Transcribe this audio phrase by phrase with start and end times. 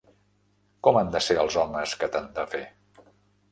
[0.87, 2.65] Com han de ser els homes que t'han de fer?